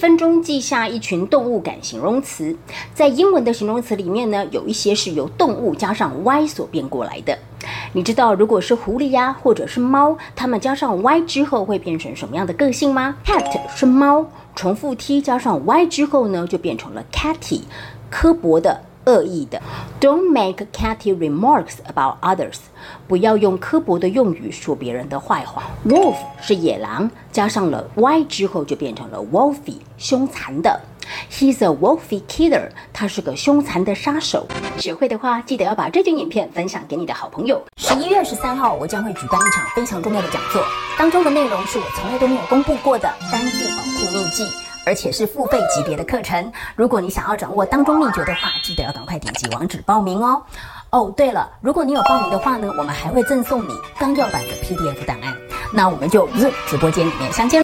[0.00, 2.56] 分钟记下一群动物感形容词。
[2.94, 7.38] 在英文的形容词里面呢，有一些是由动物加上 y 所变过来的。
[7.92, 13.44] 你知道，如果是狐狸呀，或者是猫，它们加上 y 之后会变成什么样的个性吗？cat
[13.76, 14.24] 是猫，
[14.56, 17.60] 重复 t 加上 y 之后呢，就变成了 catty，
[18.08, 18.80] 刻薄的。
[19.10, 19.60] 恶意的
[20.00, 22.58] ，Don't make catty remarks about others。
[23.08, 25.64] 不要用刻薄的用语说别人的坏话。
[25.84, 30.80] Wolf 是野狼，加上了 y 之后就变成了 wolfy，凶残的。
[31.28, 32.68] He's a wolfy killer。
[32.92, 34.46] 他是个凶残的杀手。
[34.78, 37.60] 学会的话，记得要把这卷影片分享给你的好朋友。
[37.76, 40.62] 十一月十三号，我将会举办一场非常重要的讲座，
[40.96, 44.44] 当中的内容是我从来都没有公布过的单字保护秘籍。
[44.84, 50.42] 而且是付费级别的课程，如果你想要掌握当中秘诀的话，记得要赶快点击网址报名哦。
[50.90, 55.36] 哦，对了，如果你有报名的话呢，我们还会赠送你纲要版的 PDF 档案。
[55.72, 56.28] 那我们就
[56.66, 57.58] 直播间里面相见。